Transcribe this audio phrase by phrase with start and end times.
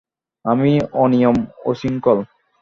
[0.45, 0.71] আমি
[0.95, 1.37] অনিয়ম,
[1.65, 2.17] উচ্ছৃঙ্খল।